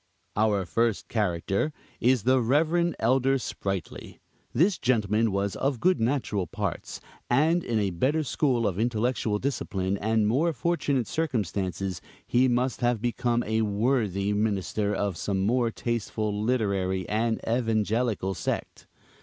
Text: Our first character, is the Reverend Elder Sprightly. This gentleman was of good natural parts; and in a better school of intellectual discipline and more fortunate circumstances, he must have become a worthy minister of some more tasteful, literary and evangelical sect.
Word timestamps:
Our 0.35 0.65
first 0.65 1.07
character, 1.09 1.71
is 1.99 2.23
the 2.23 2.41
Reverend 2.41 2.95
Elder 2.97 3.37
Sprightly. 3.37 4.19
This 4.51 4.79
gentleman 4.79 5.31
was 5.31 5.55
of 5.55 5.79
good 5.79 5.99
natural 5.99 6.47
parts; 6.47 6.99
and 7.29 7.63
in 7.63 7.77
a 7.77 7.91
better 7.91 8.23
school 8.23 8.65
of 8.65 8.79
intellectual 8.79 9.37
discipline 9.37 9.99
and 9.99 10.25
more 10.27 10.53
fortunate 10.53 11.05
circumstances, 11.05 12.01
he 12.25 12.47
must 12.47 12.81
have 12.81 12.99
become 12.99 13.43
a 13.43 13.61
worthy 13.61 14.33
minister 14.33 14.91
of 14.91 15.17
some 15.17 15.41
more 15.41 15.69
tasteful, 15.69 16.33
literary 16.33 17.07
and 17.07 17.39
evangelical 17.47 18.33
sect. 18.33 18.87